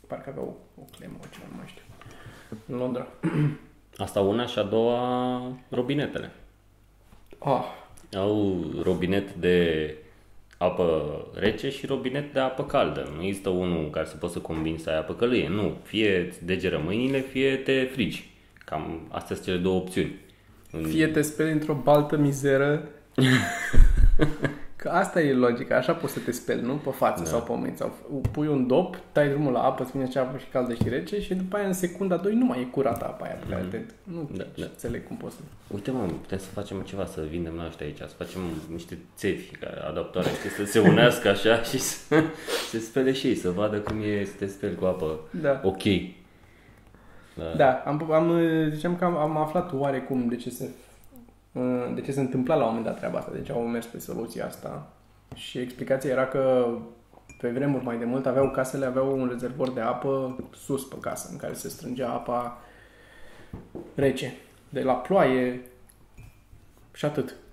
Parcă 0.07 0.29
avea 0.29 0.41
o, 0.43 0.53
o 0.81 0.83
clemă, 0.97 1.13
o 1.21 1.25
ceva, 1.31 1.45
nu 1.49 1.55
mai 1.57 1.65
știu. 1.67 1.83
În 2.67 2.77
Londra. 2.77 3.07
Asta 3.97 4.19
una 4.19 4.45
și 4.45 4.59
a 4.59 4.63
doua, 4.63 5.41
robinetele. 5.69 6.31
Ah, 7.39 7.63
Au 8.17 8.63
robinet 8.83 9.33
de 9.33 9.93
apă 10.57 11.17
rece 11.33 11.69
și 11.69 11.85
robinet 11.85 12.33
de 12.33 12.39
apă 12.39 12.63
caldă. 12.63 13.09
Nu 13.17 13.23
există 13.23 13.49
unul 13.49 13.77
în 13.83 13.89
care 13.89 14.05
să 14.05 14.15
poți 14.15 14.33
să 14.33 14.39
combini 14.39 14.79
să 14.79 14.89
ai 14.89 14.97
apă 14.97 15.13
călâie. 15.13 15.49
Nu. 15.49 15.77
Fie 15.83 16.25
îți 16.29 16.45
degeră 16.45 16.81
mâinile, 16.85 17.19
fie 17.19 17.55
te 17.55 17.83
frigi. 17.91 18.29
Cam 18.65 19.07
astea 19.11 19.35
sunt 19.35 19.47
cele 19.47 19.59
două 19.59 19.75
opțiuni. 19.79 20.15
În- 20.71 20.83
fie 20.85 21.07
te 21.07 21.21
speli 21.21 21.51
într-o 21.51 21.73
baltă 21.83 22.17
mizeră, 22.17 22.87
Că 24.85 24.91
asta 24.91 25.21
e 25.21 25.33
logica, 25.33 25.75
așa 25.75 25.93
poți 25.93 26.13
să 26.13 26.19
te 26.19 26.31
speli, 26.31 26.61
nu? 26.61 26.73
Pe 26.73 26.89
față 26.89 27.23
da. 27.23 27.29
sau 27.29 27.41
pe 27.41 27.51
mâini. 27.55 27.75
Sau 27.77 27.93
pui 28.31 28.47
un 28.47 28.67
dop, 28.67 28.97
tai 29.11 29.29
drumul 29.29 29.51
la 29.51 29.63
apă, 29.63 29.83
îți 29.83 29.91
vine 29.91 30.07
cea 30.07 30.21
apă 30.21 30.37
și 30.37 30.45
caldă 30.51 30.73
și 30.73 30.89
rece 30.89 31.21
și 31.21 31.33
după 31.33 31.57
aia 31.57 31.67
în 31.67 31.73
secunda 31.73 32.15
2 32.15 32.33
nu 32.33 32.45
mai 32.45 32.59
e 32.61 32.63
curată 32.63 33.05
apa 33.05 33.25
aia 33.25 33.33
pe 33.33 33.45
care 33.49 33.65
te... 33.69 33.79
Nu 34.03 34.29
Da, 34.31 34.37
da, 34.37 34.49
da. 34.55 34.65
înțeleg 34.65 35.07
cum 35.07 35.17
poți 35.17 35.35
să... 35.35 35.41
Uite 35.73 35.91
mă, 35.91 36.05
putem 36.21 36.37
să 36.37 36.45
facem 36.45 36.81
ceva, 36.81 37.05
să 37.05 37.21
vindem 37.29 37.55
la 37.55 37.65
ăștia 37.65 37.85
aici, 37.85 37.97
să 37.97 38.13
facem 38.17 38.41
niște 38.71 38.97
țevi, 39.15 39.45
ca 39.59 39.67
adaptoare, 39.89 40.29
știi, 40.29 40.49
să 40.49 40.65
se 40.65 40.79
unească 40.79 41.29
așa 41.29 41.61
și 41.69 41.79
să 41.79 42.23
se 42.71 42.79
spele 42.79 43.11
și 43.11 43.27
ei, 43.27 43.35
să 43.35 43.49
vadă 43.49 43.77
cum 43.77 44.01
e 44.01 44.23
să 44.25 44.33
te 44.37 44.45
speli 44.45 44.75
cu 44.75 44.85
apă 44.85 45.19
Da. 45.41 45.61
ok. 45.63 45.83
Da. 47.33 47.53
Da, 47.57 47.83
am, 47.85 48.11
am, 48.11 48.41
ziceam 48.69 48.95
că 48.95 49.05
am, 49.05 49.17
am 49.17 49.37
aflat 49.37 49.73
oarecum 49.73 50.27
de 50.27 50.35
ce 50.35 50.49
se 50.49 50.69
de 51.93 52.01
ce 52.01 52.12
se 52.12 52.19
întâmpla 52.19 52.55
la 52.55 52.62
un 52.62 52.67
moment 52.67 52.85
dat 52.85 52.97
treaba 52.97 53.17
asta, 53.17 53.31
deci 53.33 53.50
au 53.50 53.62
mers 53.62 53.85
pe 53.85 54.00
soluția 54.00 54.45
asta 54.45 54.88
și 55.35 55.57
explicația 55.57 56.09
era 56.09 56.27
că 56.27 56.67
pe 57.38 57.50
vremuri 57.50 57.83
mai 57.83 57.97
de 57.97 58.05
mult 58.05 58.25
aveau 58.25 58.50
casele, 58.50 58.85
aveau 58.85 59.19
un 59.19 59.27
rezervor 59.31 59.71
de 59.71 59.81
apă 59.81 60.38
sus 60.55 60.85
pe 60.85 60.95
casă, 61.01 61.27
în 61.31 61.38
care 61.38 61.53
se 61.53 61.69
strângea 61.69 62.09
apa 62.09 62.62
rece, 63.95 64.33
de 64.69 64.81
la 64.81 64.93
ploaie 64.93 65.62
și 66.93 67.05
atât. 67.05 67.35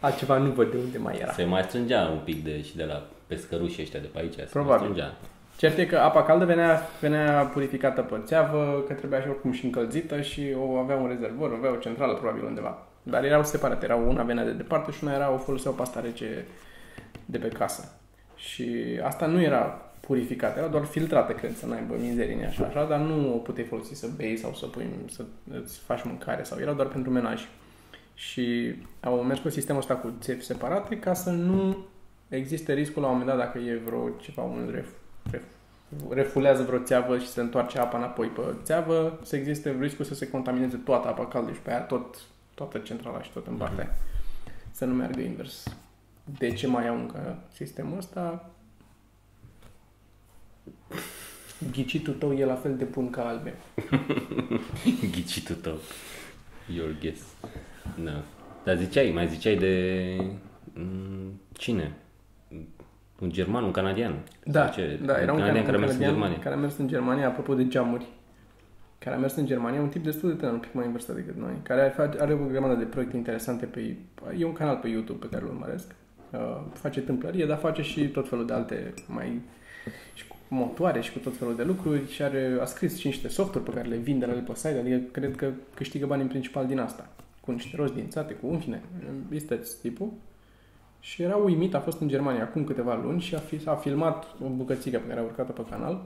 Altceva 0.00 0.38
nu 0.38 0.50
văd 0.50 0.70
de 0.70 0.76
unde 0.76 0.98
mai 0.98 1.18
era. 1.20 1.32
Se 1.32 1.44
mai 1.44 1.62
strângea 1.62 2.08
un 2.08 2.20
pic 2.24 2.44
de, 2.44 2.62
și 2.62 2.76
de 2.76 2.84
la 2.84 3.06
pescărușii 3.26 3.82
ăștia 3.82 4.00
de 4.00 4.06
pe 4.06 4.18
aici. 4.18 4.34
Se 4.34 4.48
Probabil. 4.50 4.88
Mai 4.88 4.88
strângea. 4.88 5.16
Cert 5.56 5.78
e 5.78 5.86
că 5.86 5.96
apa 5.96 6.22
caldă 6.22 6.44
venea, 6.44 6.82
venea 7.00 7.44
purificată 7.44 8.02
pe 8.02 8.20
țeavă, 8.24 8.84
că 8.86 8.92
trebuia 8.92 9.20
și 9.20 9.28
oricum 9.28 9.52
și 9.52 9.64
încălzită 9.64 10.20
și 10.20 10.54
o 10.58 10.76
avea 10.76 10.96
un 10.96 11.08
rezervor, 11.08 11.52
avea 11.52 11.72
o 11.72 11.76
centrală 11.76 12.14
probabil 12.14 12.44
undeva. 12.44 12.86
Dar 13.02 13.24
erau 13.24 13.44
separate, 13.44 13.84
erau 13.84 14.08
una 14.08 14.22
venea 14.22 14.44
de 14.44 14.50
departe 14.50 14.90
și 14.92 15.04
una 15.04 15.14
era, 15.14 15.32
o 15.32 15.38
foloseau 15.38 15.74
pasta 15.74 16.00
rece 16.00 16.46
de 17.24 17.38
pe 17.38 17.48
casă. 17.48 17.92
Și 18.36 19.00
asta 19.02 19.26
nu 19.26 19.42
era 19.42 19.86
purificată, 20.00 20.58
era 20.58 20.68
doar 20.68 20.84
filtrată, 20.84 21.32
cred, 21.32 21.56
să 21.56 21.66
n-aibă 21.66 21.94
mizerii 22.00 22.44
așa, 22.44 22.64
așa, 22.64 22.84
dar 22.84 22.98
nu 22.98 23.34
o 23.34 23.36
puteai 23.36 23.66
folosi 23.66 23.94
să 23.94 24.08
bei 24.16 24.36
sau 24.36 24.54
să, 24.54 24.66
pui, 24.66 24.88
să 25.10 25.24
îți 25.62 25.78
faci 25.78 26.04
mâncare 26.04 26.42
sau 26.42 26.58
era 26.60 26.72
doar 26.72 26.88
pentru 26.88 27.10
menaj. 27.10 27.48
Și 28.14 28.74
au 29.00 29.22
mers 29.22 29.40
cu 29.40 29.48
sistemul 29.48 29.80
ăsta 29.80 29.94
cu 29.94 30.12
țevi 30.20 30.44
separate 30.44 30.98
ca 30.98 31.14
să 31.14 31.30
nu 31.30 31.76
existe 32.28 32.72
riscul 32.72 33.02
la 33.02 33.08
un 33.08 33.18
moment 33.18 33.36
dat 33.36 33.46
dacă 33.46 33.58
e 33.58 33.80
vreo 33.84 34.08
ceva, 34.20 34.42
un 34.42 34.70
ref, 34.72 34.74
ref, 34.74 34.88
refulează 36.08 36.62
vreo 36.62 36.78
țeavă 36.78 37.18
și 37.18 37.26
se 37.28 37.40
întoarce 37.40 37.78
apa 37.78 37.98
înapoi 37.98 38.26
pe 38.28 38.40
țeavă, 38.62 39.18
să 39.22 39.36
existe 39.36 39.76
riscul 39.80 40.04
să 40.04 40.14
se 40.14 40.30
contamineze 40.30 40.76
toată 40.76 41.08
apa 41.08 41.26
caldă 41.26 41.52
și 41.52 41.58
pe 41.60 41.70
aia 41.70 41.80
tot, 41.80 42.16
toată 42.54 42.78
centrala 42.78 43.22
și 43.22 43.30
tot 43.30 43.46
în 43.46 43.54
partea 43.54 43.84
aia. 43.84 43.94
Să 44.70 44.84
nu 44.84 44.94
meargă 44.94 45.20
invers. 45.20 45.76
De 46.38 46.52
ce 46.52 46.66
mai 46.66 46.88
au 46.88 46.96
încă 46.96 47.38
sistemul 47.52 47.98
ăsta? 47.98 48.50
Ghicitul 51.72 52.14
tău 52.14 52.32
e 52.32 52.44
la 52.44 52.54
fel 52.54 52.76
de 52.76 52.84
bun 52.84 53.10
ca 53.10 53.28
albe. 53.28 53.54
Ghicitul 55.12 55.54
tău. 55.54 55.78
Your 56.74 56.96
guess. 57.00 57.20
Da. 58.04 58.22
Dar 58.64 58.76
ziceai, 58.76 59.10
mai 59.10 59.28
ziceai 59.28 59.56
de... 59.56 60.16
mm, 60.72 61.40
Cine? 61.52 61.96
Un 63.20 63.30
german, 63.30 63.64
un 63.64 63.70
canadian? 63.70 64.14
Da, 64.44 64.64
Sau 64.64 64.72
ce? 64.74 65.00
da, 65.04 65.20
era 65.20 65.32
un, 65.32 65.38
canadian 65.38 65.62
can- 65.62 65.66
care 65.66 65.76
a 65.76 65.80
un 65.80 65.84
mers 65.84 65.92
în 65.92 65.98
canadian 65.98 66.12
Germania. 66.12 66.38
care 66.38 66.54
a 66.54 66.58
mers 66.58 66.76
în 66.76 66.88
Germania, 66.88 67.26
apropo 67.26 67.54
de 67.54 67.68
geamuri. 67.68 68.06
Care 68.98 69.16
a 69.16 69.18
mers 69.18 69.34
în 69.36 69.46
Germania, 69.46 69.80
un 69.80 69.88
tip 69.88 70.04
destul 70.04 70.28
de 70.28 70.34
tânăr, 70.34 70.52
un 70.52 70.58
pic 70.60 70.72
mai 70.74 70.84
în 70.86 70.90
vârstă 70.92 71.12
decât 71.12 71.36
noi, 71.36 71.52
care 71.62 71.80
are- 71.96 72.16
are 72.20 72.32
o 72.32 72.46
grămadă 72.50 72.74
de 72.74 72.84
proiecte 72.84 73.16
interesante 73.16 73.66
pe... 73.66 73.96
E 74.38 74.44
un 74.44 74.52
canal 74.52 74.76
pe 74.76 74.88
YouTube 74.88 75.26
pe 75.26 75.32
care 75.34 75.42
îl 75.44 75.48
urmăresc. 75.50 75.94
Uh, 76.32 76.60
face 76.72 77.00
tâmplărie, 77.00 77.46
dar 77.46 77.58
face 77.58 77.82
și 77.82 78.08
tot 78.08 78.28
felul 78.28 78.46
de 78.46 78.52
alte 78.52 78.94
mai... 79.06 79.40
și 80.14 80.26
cu 80.26 80.36
motoare 80.48 81.00
și 81.00 81.12
cu 81.12 81.18
tot 81.18 81.36
felul 81.36 81.56
de 81.56 81.62
lucruri 81.64 82.10
și 82.10 82.22
are, 82.22 82.56
a 82.60 82.64
scris 82.64 82.98
și 82.98 83.06
niște 83.06 83.28
softuri 83.28 83.64
pe 83.64 83.70
care 83.70 83.88
le 83.88 83.96
vinde 83.96 84.26
la 84.26 84.32
el 84.32 84.40
pe 84.42 84.54
site, 84.54 84.78
adică 84.78 85.00
cred 85.10 85.36
că 85.36 85.50
câștigă 85.74 86.06
bani 86.06 86.22
în 86.22 86.28
principal 86.28 86.66
din 86.66 86.78
asta. 86.78 87.08
Cu 87.40 87.50
niște 87.52 87.76
roți 87.76 87.94
dințate, 87.94 88.32
cu 88.32 88.46
în 88.50 88.58
fine, 88.58 88.82
este 89.30 89.60
tipul. 89.82 90.12
Și 91.06 91.22
era 91.22 91.36
uimit, 91.36 91.74
a 91.74 91.80
fost 91.80 92.00
în 92.00 92.08
Germania 92.08 92.42
acum 92.42 92.64
câteva 92.64 92.94
luni 93.02 93.20
și 93.20 93.34
a, 93.34 93.38
fi, 93.38 93.60
a 93.64 93.74
filmat 93.74 94.34
o 94.44 94.48
bucățică 94.48 94.98
pe 94.98 95.06
care 95.08 95.20
a 95.20 95.22
urcat-o 95.22 95.52
pe 95.52 95.70
canal, 95.70 96.02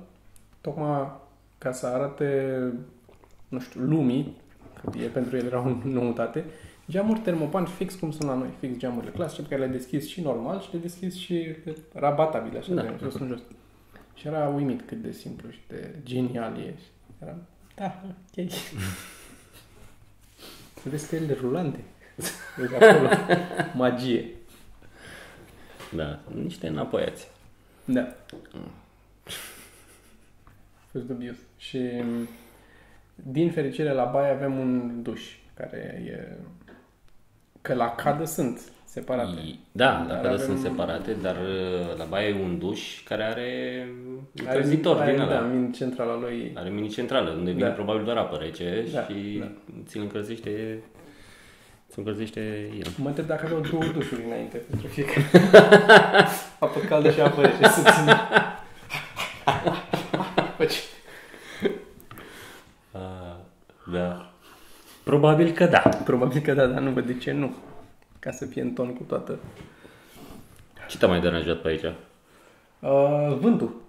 tocmai 0.61 1.11
ca 1.59 1.73
să 1.73 1.87
arate, 1.87 2.63
nu 3.49 3.61
știu, 3.61 3.81
lumii, 3.81 4.37
că 4.81 4.99
e, 4.99 5.07
pentru 5.07 5.37
el 5.37 5.47
era 5.47 5.61
o 5.61 5.89
noutate, 5.89 6.45
geamuri 6.91 7.21
termopan 7.21 7.65
fix 7.65 7.95
cum 7.95 8.11
sunt 8.11 8.29
la 8.29 8.35
noi, 8.35 8.49
fix 8.59 8.77
geamurile 8.77 9.11
clasice 9.11 9.43
pe 9.43 9.49
care 9.49 9.61
le 9.61 9.73
deschis 9.73 10.09
și 10.09 10.21
normal 10.21 10.61
și 10.61 10.69
le 10.73 10.79
deschis 10.79 11.17
și 11.17 11.57
rabatabile, 11.93 12.59
așa, 12.59 12.75
Da. 12.75 12.83
de 12.83 12.97
jos 13.03 13.15
în 13.15 13.27
jos. 13.27 13.41
Și 14.15 14.27
era 14.27 14.49
uimit 14.49 14.83
cât 14.87 15.03
de 15.03 15.13
simplu 15.13 15.51
și 15.51 15.61
de 15.69 15.95
genial 16.05 16.59
e. 16.59 16.75
Și 16.79 16.89
Era, 17.23 17.37
da, 17.75 18.01
ok. 18.05 18.51
Vezi 20.83 21.05
stelele 21.05 21.37
rulante. 21.41 21.85
Vezi 22.57 22.75
acolo. 22.75 23.09
Magie. 23.75 24.35
Da, 25.97 26.19
niște 26.43 26.67
înapoiați. 26.69 27.29
Da. 27.85 28.01
A 30.81 30.93
fost 30.93 31.05
dubios. 31.07 31.37
Și 31.57 31.81
din 33.15 33.51
fericire 33.51 33.93
la 33.93 34.05
baie 34.05 34.33
avem 34.33 34.59
un 34.59 35.03
duș 35.03 35.23
care 35.55 36.03
e... 36.07 36.37
Că 37.61 37.75
la 37.75 37.95
cadă 37.95 38.25
sunt 38.25 38.61
separate. 38.85 39.41
I- 39.41 39.59
Da, 39.73 39.85
Dar 39.85 40.07
la 40.09 40.15
cadă 40.15 40.29
avem- 40.35 40.45
sunt 40.45 40.59
separate, 40.59 41.13
dar 41.13 41.37
uh, 41.37 41.97
la 41.97 42.05
baie 42.05 42.29
e 42.29 42.43
un 42.43 42.59
duș 42.59 43.03
care 43.03 43.23
are 43.23 43.87
Are 44.47 44.57
încălzitor 44.57 45.01
are, 45.01 45.11
din 45.11 45.21
da, 45.21 45.27
ăla. 45.27 45.41
min 45.47 45.73
centrala 45.73 46.19
lui. 46.19 46.53
Are 46.55 46.69
mini-centrală, 46.69 47.31
unde 47.31 47.51
vine 47.51 47.67
Da. 47.69 47.73
probabil 47.75 48.05
doar 48.05 48.17
apă 48.17 48.37
rece 48.37 48.85
Da, 48.93 49.03
și 49.05 49.39
da. 49.39 49.51
ți-l 49.87 50.01
încălzește, 50.01 50.79
ți 51.91 51.99
încălzește 51.99 52.71
el. 52.79 52.87
Mă 52.97 53.09
întreb 53.09 53.27
dacă 53.27 53.45
aveau 53.45 53.61
două 53.61 53.85
dușuri 53.85 54.25
înainte 54.25 54.57
pentru 54.57 54.87
fiecare. 54.87 55.25
apă 56.59 56.81
caldă 56.89 57.11
și 57.11 57.21
apă 57.21 57.41
rece. 57.41 57.69
Să 57.69 57.83
țin. 57.83 58.15
Faci. 60.57 60.83
Ah, 62.93 63.37
da. 63.93 64.33
Probabil 65.05 65.51
că 65.53 65.67
da. 65.67 65.79
Probabil 66.05 66.41
că 66.41 66.55
da, 66.55 66.67
dar 66.67 66.81
nu 66.81 66.91
văd 66.91 67.07
de 67.07 67.19
ce 67.19 67.33
nu. 67.33 67.55
Ca 68.19 68.31
să 68.31 68.47
fie 68.47 68.63
în 68.63 68.73
ton 68.73 68.95
cu 68.95 69.03
toată. 69.03 69.39
Ce 70.89 70.99
te-a 70.99 71.09
mai 71.09 71.21
deranjat 71.21 71.61
pe 71.61 71.69
aici? 71.69 71.85
Uh, 72.81 73.37
vântul. 73.41 73.81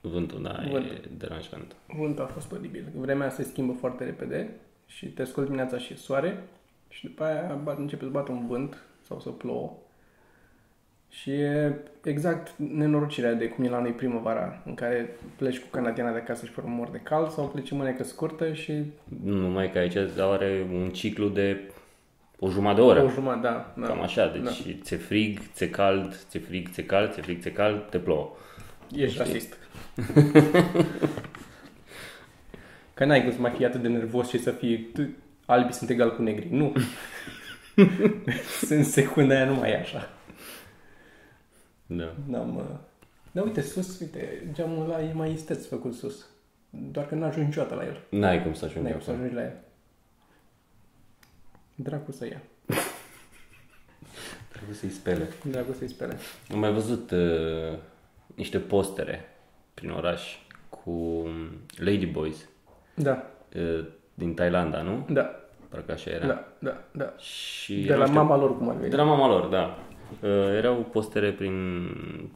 Vântul, 0.00 0.42
da, 0.42 0.62
e 0.66 0.70
Vântul. 0.70 1.00
deranjant. 1.18 1.76
Vântul 1.86 2.24
a 2.24 2.26
fost 2.26 2.52
oribil. 2.52 2.84
Vremea 2.94 3.30
se 3.30 3.42
schimbă 3.42 3.72
foarte 3.80 4.04
repede 4.04 4.50
și 4.86 5.06
te 5.06 5.24
scoli 5.24 5.46
dimineața 5.46 5.78
și 5.78 5.92
e 5.92 5.96
soare 5.96 6.44
și 6.96 7.04
după 7.04 7.24
aia 7.24 7.60
bat, 7.62 7.78
începe 7.78 8.04
să 8.04 8.10
bată 8.10 8.32
un 8.32 8.46
vânt 8.46 8.82
sau 9.06 9.20
să 9.20 9.28
plouă. 9.28 9.72
Și 11.08 11.30
e 11.30 11.74
exact 12.04 12.54
nenorocirea 12.56 13.32
de 13.32 13.48
cum 13.48 13.64
e 13.64 13.68
la 13.68 13.80
noi 13.80 13.90
primăvara, 13.90 14.62
în 14.64 14.74
care 14.74 15.16
pleci 15.36 15.58
cu 15.58 15.66
canadiana 15.70 16.12
de 16.12 16.18
acasă 16.18 16.44
și 16.46 16.52
pe 16.52 16.60
mor 16.64 16.88
de 16.88 16.98
cald 17.02 17.30
sau 17.30 17.48
pleci 17.48 17.70
în 17.70 17.76
mânecă 17.76 18.02
scurtă 18.04 18.52
și 18.52 18.84
Numai 19.22 19.70
că 19.72 19.78
aici 19.78 19.96
are 20.18 20.66
un 20.72 20.90
ciclu 20.90 21.28
de 21.28 21.60
o 22.38 22.48
jumătate 22.50 22.80
de 22.80 22.86
oră. 22.86 23.02
o 23.02 23.08
jumătate, 23.08 23.40
da. 23.42 23.74
da. 23.76 23.86
Cam 23.86 24.00
așa, 24.02 24.28
deci 24.28 24.42
Da. 24.42 24.50
ți-e 24.82 24.96
frig, 24.96 25.38
ți-e 25.52 25.70
cald, 25.70 26.14
ți-e 26.28 26.40
frig, 26.40 26.68
ți-e 26.68 26.84
cald, 26.84 27.12
ți-e 27.12 27.22
frig, 27.22 27.40
ți-e 27.40 27.52
cald, 27.52 27.88
te 27.90 27.98
plouă. 27.98 28.30
Ești 28.96 29.18
rasist. 29.18 29.58
că 32.94 33.04
n-ai 33.04 33.22
cum 33.22 33.32
să 33.32 33.40
mai 33.40 33.50
fii 33.56 33.64
atât 33.64 33.82
de 33.82 33.88
nervos 33.88 34.28
și 34.28 34.38
să 34.38 34.50
fii 34.50 34.78
tu- 34.94 35.14
albi 35.46 35.72
sunt 35.72 35.90
egal 35.90 36.14
cu 36.14 36.22
negri. 36.22 36.48
Nu. 36.50 36.72
în 38.76 38.84
secunda 38.84 39.34
aia 39.34 39.44
nu 39.44 39.54
mai 39.54 39.70
e 39.70 39.76
așa. 39.76 40.10
Da. 41.86 42.14
N-am... 42.26 42.56
Uh... 42.56 42.62
Da, 43.32 43.42
uite, 43.42 43.60
sus, 43.60 44.00
uite, 44.00 44.50
geamul 44.52 44.84
ăla 44.84 45.02
e 45.02 45.12
mai 45.12 45.32
isteț 45.32 45.66
făcut 45.66 45.94
sus. 45.94 46.26
Doar 46.70 47.06
că 47.06 47.14
n-ajungi 47.14 47.46
niciodată 47.48 47.74
la 47.74 47.84
el. 47.84 48.00
N-ai 48.10 48.42
cum 48.42 48.54
să 48.54 48.64
ajungi 48.64 48.82
N-ai 48.82 48.92
cum 48.92 49.00
să 49.00 49.10
acolo. 49.10 49.24
ajungi 49.24 49.42
la 49.42 49.48
el. 49.48 49.56
Dracu 51.74 52.12
să 52.12 52.26
ia. 52.26 52.42
Trebuie 54.48 54.76
să-i 54.76 54.90
spele. 54.90 55.28
Dracu 55.44 55.72
să-i 55.72 55.88
spele. 55.88 56.16
Am 56.52 56.58
mai 56.58 56.72
văzut 56.72 57.10
uh, 57.10 57.78
niște 58.34 58.58
postere 58.58 59.24
prin 59.74 59.90
oraș 59.90 60.36
cu 60.68 61.26
Ladyboys 61.76 62.48
Da, 62.94 63.30
uh, 63.56 63.86
din 64.16 64.34
Thailanda, 64.34 64.82
nu? 64.82 65.06
da, 65.14 65.30
Parcă 65.68 65.92
așa 65.92 66.10
era. 66.10 66.26
da, 66.26 66.44
da, 66.58 66.76
da. 66.92 67.12
Și 67.18 67.74
De 67.74 67.80
erau 67.86 67.98
la 67.98 68.04
niște- 68.04 68.18
mama 68.20 68.36
lor 68.36 68.58
cum 68.58 68.68
ar 68.68 68.74
veni. 68.76 68.90
De 68.90 68.96
la 68.96 69.02
mama 69.04 69.28
lor, 69.28 69.44
da. 69.46 69.78
Uh, 70.22 70.28
erau 70.56 70.74
postere 70.92 71.30
prin 71.30 71.54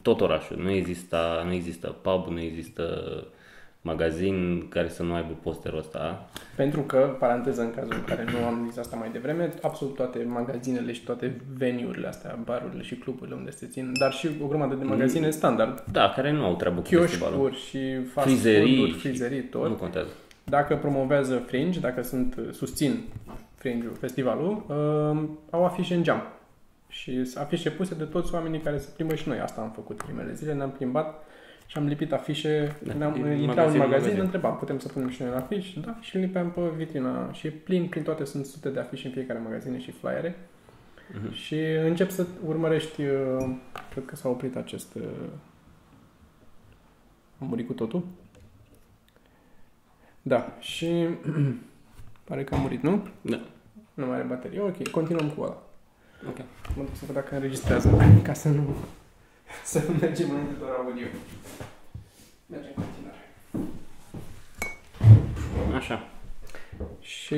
tot 0.01 0.21
orașul. 0.21 0.57
Nu 0.57 0.71
exista, 0.71 1.43
nu 1.45 1.53
există 1.53 1.87
pub, 2.01 2.27
nu 2.33 2.39
există 2.41 2.83
magazin 3.83 4.65
care 4.69 4.87
să 4.89 5.03
nu 5.03 5.13
aibă 5.13 5.33
posterul 5.43 5.77
ăsta. 5.79 6.29
Pentru 6.55 6.81
că, 6.81 7.15
paranteză 7.19 7.61
în 7.61 7.73
cazul 7.75 7.93
în 7.93 8.03
care 8.03 8.25
nu 8.31 8.45
am 8.45 8.65
zis 8.69 8.77
asta 8.77 8.95
mai 8.95 9.09
devreme, 9.11 9.53
absolut 9.61 9.95
toate 9.95 10.23
magazinele 10.27 10.91
și 10.91 11.03
toate 11.03 11.41
veniurile 11.57 12.07
astea, 12.07 12.39
barurile 12.45 12.81
și 12.81 12.95
cluburile 12.95 13.35
unde 13.35 13.51
se 13.51 13.67
țin, 13.67 13.91
dar 13.99 14.11
și 14.13 14.29
o 14.43 14.47
grămadă 14.47 14.75
de 14.75 14.83
magazine 14.83 15.29
standard, 15.29 15.83
Da, 15.91 16.09
care 16.15 16.31
nu 16.31 16.43
au 16.45 16.55
treabă 16.55 16.81
cu 16.81 16.87
festivalul. 16.87 17.37
chioșcuri 17.39 17.61
și 17.61 18.03
fast 18.03 18.27
Frizerii 18.27 18.75
food-uri, 18.75 18.91
și- 18.99 19.07
frizerii, 19.07 19.41
tot. 19.43 19.67
Nu 19.67 19.73
contează. 19.75 20.09
Dacă 20.43 20.75
promovează 20.77 21.37
Fringe, 21.37 21.79
dacă 21.79 22.01
sunt 22.01 22.39
susțin 22.51 23.03
Fringe-ul, 23.55 23.93
festivalul, 23.99 24.51
uh, 24.67 25.29
au 25.49 25.65
afișe 25.65 25.95
în 25.95 26.03
geam. 26.03 26.21
Și 26.87 27.25
sunt 27.25 27.43
afișe 27.43 27.69
puse 27.69 27.95
de 27.95 28.03
toți 28.03 28.33
oamenii 28.33 28.59
care 28.59 28.77
se 28.77 28.89
plimbă 28.95 29.15
și 29.15 29.27
noi. 29.27 29.39
Asta 29.39 29.61
am 29.61 29.71
făcut 29.71 30.03
primele 30.03 30.33
zile, 30.33 30.53
ne-am 30.53 30.71
plimbat 30.71 31.23
și 31.65 31.77
am 31.77 31.85
lipit 31.87 32.11
afișe. 32.13 32.75
Da, 32.83 32.91
Da, 32.91 32.97
ne-am, 32.97 33.13
din 33.13 33.25
intram 33.25 33.39
în 33.41 33.47
magazin 33.47 33.71
în 33.73 33.77
magazin, 33.77 34.01
magazin. 34.03 34.19
întrebam, 34.23 34.57
putem 34.57 34.79
să 34.79 34.87
punem 34.87 35.09
și 35.09 35.21
noi 35.21 35.31
un 35.31 35.37
afiș? 35.37 35.73
Da, 35.73 35.97
și 35.99 36.15
îl 36.15 36.21
lipeam 36.21 36.51
pe 36.51 36.61
vitrina. 36.77 37.31
Și 37.31 37.47
e 37.47 37.49
plin, 37.49 37.87
prin 37.87 38.03
toate 38.03 38.25
sunt 38.25 38.45
sute 38.45 38.69
de 38.69 38.79
afișe 38.79 39.07
în 39.07 39.13
fiecare 39.13 39.39
magazine 39.39 39.79
și 39.79 39.91
flyere. 39.91 40.35
Mhm. 41.13 41.31
Și 41.33 41.55
încep 41.85 42.09
să 42.09 42.25
urmărești, 42.45 43.01
uh, 43.01 43.49
cred 43.91 44.05
că 44.05 44.15
s-a 44.15 44.29
oprit 44.29 44.55
acest... 44.55 44.95
uh, 44.95 45.03
A 47.39 47.43
murit 47.45 47.67
cu 47.67 47.73
totul? 47.73 48.03
Da, 50.21 50.57
și 50.59 51.07
pare 52.27 52.43
că 52.43 52.55
a 52.55 52.57
murit, 52.57 52.81
nu? 52.81 53.07
Da. 53.21 53.41
Nu 53.93 54.05
mai 54.05 54.15
are 54.15 54.27
baterie. 54.27 54.61
Ok, 54.61 54.87
continuăm 54.87 55.29
cu 55.29 55.41
ăla. 55.41 55.63
Ok. 56.27 56.37
Mă 56.75 56.83
duc 56.83 56.95
să 56.95 57.05
văd 57.05 57.15
dacă 57.15 57.35
înregistrează, 57.35 57.97
ca 58.23 58.33
să 58.33 58.49
nu, 58.49 58.75
să 59.63 59.83
nu 59.87 59.93
mergem 59.99 60.29
înainte 60.29 60.53
doar 60.59 60.71
audio. 60.71 61.05
Mergem 62.45 62.71
în 62.75 62.83
continuare. 62.83 63.19
Așa. 65.75 66.07
Și 66.99 67.35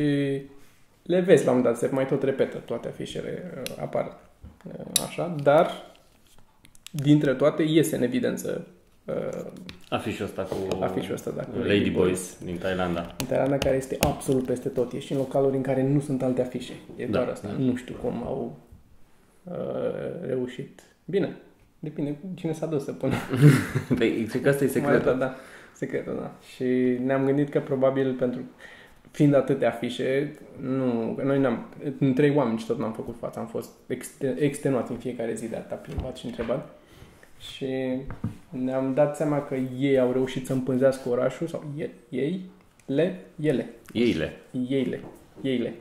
le 1.04 1.20
vezi 1.20 1.46
la 1.46 1.52
un 1.52 1.58
moment 1.58 1.74
dat, 1.74 1.90
se 1.90 1.96
mai 1.96 2.08
tot 2.08 2.24
repetă, 2.24 2.58
toate 2.58 2.88
afișele 2.88 3.52
uh, 3.56 3.82
apar 3.82 4.18
uh, 4.64 4.86
așa, 5.06 5.36
dar 5.44 5.92
dintre 6.92 7.34
toate 7.34 7.64
iese 7.64 7.96
în 7.96 8.02
evidență 8.02 8.68
uh, 9.06 9.46
Afișul 9.90 10.26
ăsta 10.26 10.42
cu 10.44 10.84
afișul 10.84 11.14
ăsta, 11.14 11.32
da, 11.32 11.44
cu 11.44 11.58
Lady 11.58 11.90
Boys 11.90 12.38
din 12.44 12.58
Thailanda. 12.58 13.16
În 13.20 13.26
Thailanda 13.26 13.58
care 13.58 13.76
este 13.76 13.98
absolut 14.00 14.46
peste 14.46 14.70
tot. 14.70 14.94
E 14.94 15.00
și 15.00 15.12
în 15.12 15.18
localuri 15.18 15.56
în 15.56 15.62
care 15.62 15.84
nu 15.88 16.00
sunt 16.00 16.22
alte 16.24 16.42
afișe. 16.42 16.74
E 16.96 17.06
Da, 17.06 17.12
doar 17.18 17.28
asta. 17.30 17.48
da. 17.48 17.54
Nu 17.58 17.76
știu 17.76 17.96
cum 18.02 18.24
au 18.26 18.58
uh, 19.44 19.54
reușit. 20.28 20.82
Bine, 21.06 21.36
depinde 21.80 22.12
cu 22.12 22.28
cine 22.36 22.52
s-a 22.54 22.66
dus 22.66 22.84
să 22.84 22.92
pună. 22.92 23.14
Păi, 23.98 24.26
cred 24.30 24.42
că 24.42 24.50
asta 24.50 24.64
e 24.64 24.68
Mai 24.68 24.74
secretul. 24.76 25.06
dat, 25.06 25.18
da. 25.18 25.36
Secretul, 25.74 26.16
da. 26.20 26.32
Și 26.56 26.98
ne-am 27.04 27.26
gândit 27.26 27.50
că 27.50 27.60
probabil 27.60 28.14
pentru 28.14 28.42
fiind 29.12 29.34
atâtea 29.36 29.70
afișe, 29.70 30.38
nu, 30.62 31.20
noi 31.24 31.40
n-am, 31.40 31.66
în 32.00 32.14
trei 32.14 32.36
oameni 32.36 32.58
și 32.58 32.66
tot 32.66 32.80
n-am 32.80 32.94
făcut 32.94 33.16
față, 33.20 33.40
am 33.40 33.48
fost 33.48 33.70
exte, 33.88 34.36
extenuat 34.40 34.90
în 34.90 34.96
fiecare 34.96 35.34
zi 35.34 35.50
de 35.50 35.56
atâta 35.56 35.76
plimbat 35.76 36.16
și 36.18 36.26
întrebat. 36.26 36.70
Și 37.56 37.68
ne-am 38.50 38.94
dat 38.94 39.16
seama 39.16 39.42
că 39.42 39.56
ei 39.80 40.00
au 40.00 40.12
reușit 40.12 40.46
să 40.46 40.54
împânzească 40.54 41.10
orașul, 41.10 41.48
sau 41.48 41.64
ei, 41.78 41.90
ei 42.10 42.42
le, 42.86 43.20
ele, 43.42 43.70
Eile. 43.94 44.34
Eile. 44.70 45.00
Eile. 45.42 45.74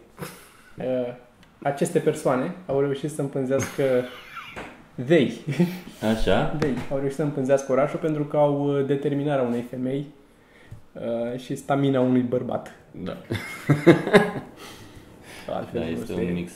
Uh, 0.78 1.14
aceste 1.62 1.98
persoane 1.98 2.54
au 2.66 2.80
reușit 2.80 3.10
să 3.10 3.20
împânzească 3.20 3.82
They. 5.04 5.32
Așa? 6.14 6.44
They 6.60 6.74
au 6.90 6.98
reușit 6.98 7.16
să 7.16 7.22
împânzească 7.22 7.72
orașul 7.72 7.98
pentru 7.98 8.24
că 8.24 8.36
au 8.36 8.78
uh, 8.78 8.86
determinarea 8.86 9.44
unei 9.44 9.62
femei 9.70 10.06
uh, 10.92 11.38
și 11.40 11.56
stamina 11.56 12.00
unui 12.00 12.20
bărbat. 12.20 12.74
Da. 12.90 13.16
Altfel 15.54 15.80
Da, 15.80 15.86
nu 15.86 15.90
este 15.90 16.04
se- 16.04 16.20
un 16.20 16.32
mix. 16.32 16.52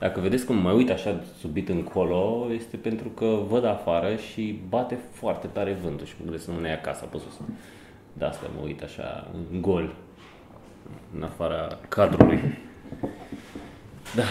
Uh, 0.00 0.06
Dacă 0.06 0.20
vedeți 0.20 0.44
cum 0.44 0.56
mă 0.56 0.72
uit 0.72 0.90
așa 0.90 1.20
subit 1.38 1.68
încolo, 1.68 2.46
este 2.54 2.76
pentru 2.76 3.08
că 3.08 3.38
văd 3.48 3.64
afară 3.64 4.16
și 4.16 4.60
bate 4.68 4.98
foarte 5.12 5.46
tare 5.46 5.78
vântul 5.82 6.06
și 6.06 6.14
mă 6.18 6.22
gândesc 6.24 6.44
să 6.44 6.50
nu 6.50 6.60
ne 6.60 6.68
ia 6.68 6.80
casa 6.80 7.04
pe 7.04 7.16
sus. 7.18 7.40
De 8.12 8.24
asta 8.24 8.46
mă 8.56 8.62
uit 8.64 8.82
așa 8.82 9.30
în 9.52 9.60
gol, 9.60 9.94
în 11.16 11.22
afara 11.22 11.78
cadrului. 11.88 12.40
Da. 14.14 14.22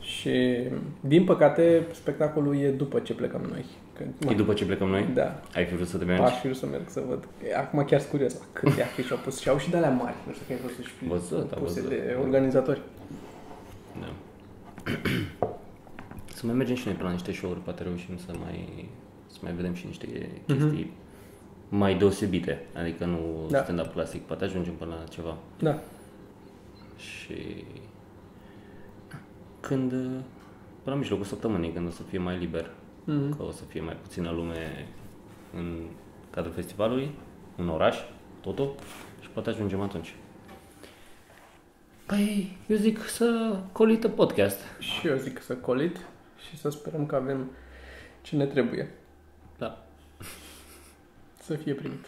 Și, 0.00 0.58
din 1.00 1.24
păcate, 1.24 1.86
spectacolul 1.92 2.56
e 2.60 2.68
după 2.68 2.98
ce 2.98 3.14
plecăm 3.14 3.40
noi. 3.50 3.64
Că, 3.96 4.04
E 4.30 4.34
după 4.34 4.52
ce 4.52 4.64
plecăm 4.64 4.88
noi? 4.88 5.08
Da. 5.14 5.42
Ai 5.54 5.64
fi 5.64 5.74
vrut 5.74 5.88
să 5.88 5.96
te 5.98 6.04
mergi? 6.04 6.22
Aș 6.22 6.38
fi 6.38 6.46
vrut 6.46 6.56
să 6.56 6.66
merg 6.66 6.82
să 6.88 7.02
văd. 7.08 7.28
Acum 7.56 7.84
chiar 7.84 7.98
sunt 8.00 8.10
curios 8.12 8.32
la 8.34 8.44
câte 8.52 8.82
afișe 8.82 9.12
au 9.12 9.18
pus. 9.24 9.40
Și 9.40 9.48
au 9.48 9.58
și 9.58 9.70
de 9.70 9.76
alea 9.76 9.90
mari. 9.90 10.14
Nu 10.26 10.32
știu 10.32 10.44
că 10.46 10.52
ai 10.52 10.58
văzut 10.66 10.84
și 10.84 10.92
Văzut, 11.08 11.52
am 11.52 11.58
puse 11.62 11.80
văzut. 11.80 11.88
de 11.88 12.16
organizatori. 12.22 12.80
Da. 14.00 14.12
să 16.36 16.46
mai 16.46 16.54
mergem 16.54 16.74
și 16.76 16.86
noi 16.86 16.94
pe 16.96 17.02
la 17.02 17.10
niște 17.10 17.32
show-uri, 17.32 17.60
poate 17.60 17.82
reușim 17.82 18.16
să 18.18 18.32
mai, 18.44 18.88
să 19.26 19.38
mai 19.42 19.52
vedem 19.52 19.74
și 19.74 19.86
niște 19.86 20.30
chestii 20.46 20.90
mai 21.68 21.94
deosebite. 21.98 22.62
Adică 22.74 23.04
nu 23.04 23.46
Da. 23.50 23.62
stand-up 23.62 23.92
clasic, 23.92 24.22
poate 24.22 24.44
ajungem 24.44 24.74
până 24.74 24.94
la 24.98 25.04
ceva. 25.08 25.36
Da. 25.58 25.78
Și 26.96 27.64
când, 29.60 29.90
până 30.82 30.94
la 30.94 30.94
mijlocul 30.94 31.24
săptămânii, 31.24 31.72
când 31.72 31.86
o 31.86 31.90
să 31.90 32.02
fie 32.02 32.18
mai 32.18 32.38
liber, 32.38 32.70
Mhm. 33.04 33.36
că 33.36 33.42
o 33.42 33.50
să 33.50 33.64
fie 33.64 33.80
mai 33.80 33.96
puțină 34.02 34.30
lume 34.30 34.88
în 35.54 35.82
cadrul 36.30 36.52
festivalului, 36.54 37.10
în 37.56 37.68
oraș, 37.68 37.96
totul, 38.40 38.74
și 39.20 39.28
poate 39.28 39.50
ajungem 39.50 39.80
atunci. 39.80 40.14
Păi, 42.06 42.56
eu 42.66 42.76
zic 42.76 42.98
să 43.08 43.58
colită 43.72 44.08
podcast. 44.08 44.58
Și 44.78 45.06
eu 45.06 45.16
zic 45.16 45.42
să 45.42 45.54
colit 45.54 45.96
și 46.48 46.58
să 46.58 46.68
sperăm 46.68 47.06
că 47.06 47.14
avem 47.16 47.50
ce 48.22 48.36
ne 48.36 48.46
trebuie 48.46 48.88
Da. 49.58 49.84
să 51.42 51.54
fie 51.54 51.74
primit. 51.74 52.04